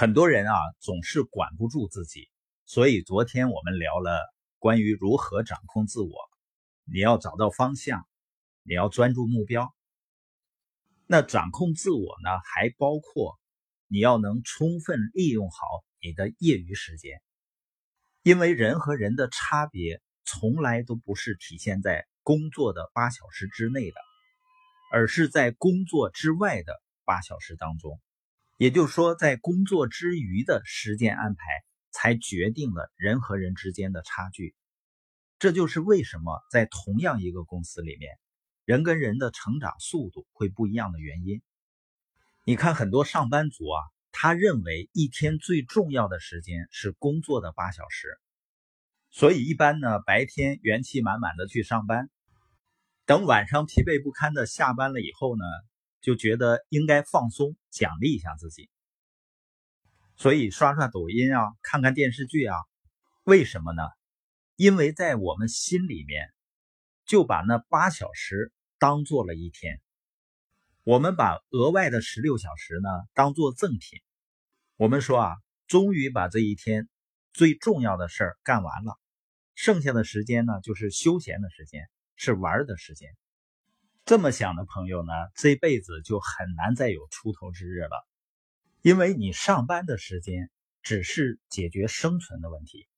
[0.00, 2.30] 很多人啊总是管不住自己，
[2.64, 4.18] 所以昨天我们聊了
[4.58, 6.10] 关于如何掌控自我。
[6.84, 8.08] 你要找到方向，
[8.62, 9.70] 你要专注目标。
[11.06, 13.38] 那掌控自我呢，还包括
[13.88, 15.66] 你要能充分利用好
[16.00, 17.20] 你的业余时间，
[18.22, 23.96] 因为人和人的差别从来都不是体现在工作的八小时之内的，
[24.94, 26.72] 而是在工作之外的
[27.04, 28.00] 八小时当中。
[28.60, 31.42] 也就是说，在工作之余的时间安排，
[31.92, 34.54] 才决定了人和人之间的差距。
[35.38, 38.18] 这就是为什么在同样一个公司里面，
[38.66, 41.40] 人跟人的成长速度会不一样的原因。
[42.44, 43.80] 你看，很多上班族啊，
[44.12, 48.20] 他认为一天最重要的时间是工作的八小时，
[49.08, 52.10] 所以一般呢，白天元气满满的去上班，
[53.06, 55.44] 等晚上疲惫不堪的下班了以后呢。
[56.00, 58.70] 就觉得应该放松，奖励一下自己，
[60.16, 62.56] 所以刷刷抖音啊，看看电视剧啊，
[63.24, 63.82] 为什么呢？
[64.56, 66.28] 因为在我们心里面，
[67.04, 69.80] 就把那八小时当做了一天，
[70.84, 74.00] 我们把额外的十六小时呢当做赠品。
[74.76, 76.88] 我们说啊，终于把这一天
[77.32, 78.98] 最重要的事儿干完了，
[79.54, 83.14] 剩下的时间呢就是休闲的时间，是玩的时间。
[84.10, 88.04] 这么想的朋友呢，这辈子就很难再有出头之日了，
[88.82, 90.50] 因为你上班的时间
[90.82, 92.88] 只是解决生存的问题，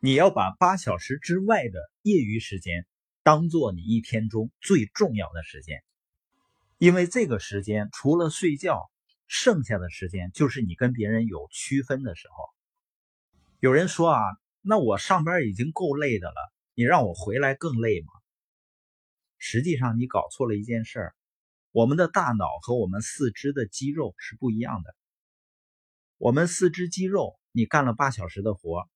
[0.00, 2.86] 你要把八小时之外的业余时间
[3.22, 5.84] 当做你一天中最重要的时间，
[6.78, 8.90] 因为这个时间除了睡觉，
[9.26, 12.44] 剩下的时间就是你跟别人有区分的时候。
[13.60, 14.22] 有人说啊，
[14.62, 18.14] 那我上班已经够累的了，你让我回来更累吗？
[19.38, 21.14] 实际上，你搞错了一件事儿。
[21.70, 24.96] 我们的大脑和我们四肢的肌肉是不一样的。
[26.16, 28.88] 我们四肢肌肉，你干了八小时的活，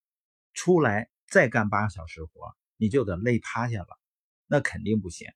[0.55, 3.99] 出来再干八小时活，你就得累趴下了，
[4.47, 5.29] 那肯定不行。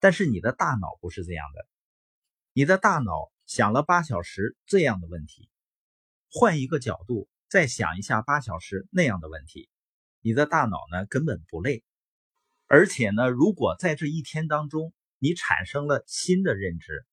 [0.00, 1.68] 但是你的大脑不是这样的，
[2.52, 5.48] 你的大脑想了八小时这样的问题，
[6.28, 9.68] 换一个角度再想一下八小时那样的问题，
[10.20, 11.84] 你的大脑呢根本不累。
[12.74, 17.04] 而且呢，如果在这一天当中你产生了新的认知，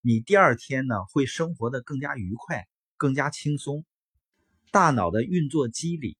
[0.00, 3.84] 你第二天呢会生活的更加愉快、更加轻松。
[4.72, 6.18] 大脑的运作机理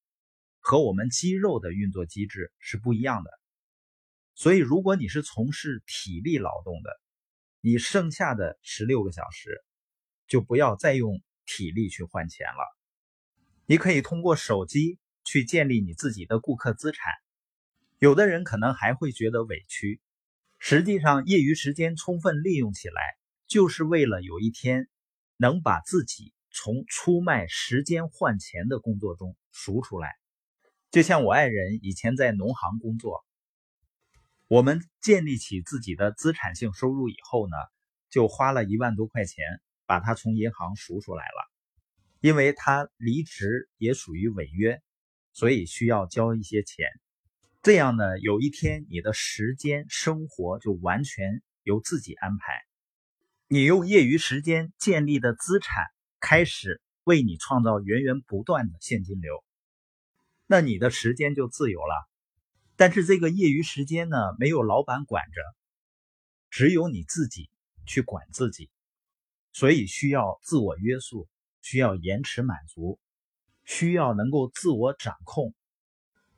[0.61, 3.31] 和我们肌肉的运作机制是不一样的。
[4.37, 6.91] 所以，如果你是从事体力劳动的，
[7.61, 9.65] 你剩下的十六个小时
[10.29, 12.79] 就不要再用体力去换钱了。
[13.67, 17.13] 你可以通过手机去建立你自己的顾客资产。
[17.99, 20.03] 有的人可能还会觉得委屈，
[20.59, 23.01] 实际上业余时间充分利用起来，
[23.47, 24.91] 就是为了有一天
[25.39, 30.15] 能把自己从出卖时间换钱的工作中赎出来。
[30.91, 33.25] 就像我爱人以前在农行工作，
[34.47, 37.57] 我们建立起自己的资产性收入以后呢，
[38.11, 39.43] 就花了一万多块钱
[39.87, 41.51] 把他从银行赎出来了，
[42.21, 44.83] 因为他离职也属于违约，
[45.33, 46.87] 所以需要交一些钱。
[47.66, 52.62] 这样呢，有一天你的时间生活就完全由自己安排，
[53.49, 55.84] 你用业余时间建立的资产
[56.21, 59.43] 开始为你创造源源不断的现金流，
[60.47, 62.09] 那你的时间就自由了。
[62.77, 65.43] 但是这个业余时间呢，没有老板管着，
[66.50, 67.50] 只有你自己
[67.84, 68.71] 去管自己，
[69.53, 71.28] 所以需要自我约束，
[71.62, 73.00] 需要延迟满足，
[73.65, 75.53] 需要能够自我掌控。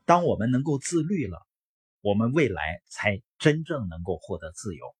[0.08, 1.46] 当我们能够自律了，
[2.00, 4.96] 我们未来才真正能够获得自由。